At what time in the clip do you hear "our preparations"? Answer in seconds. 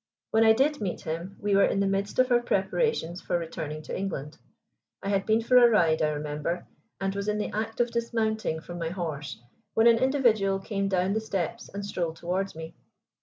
2.31-3.21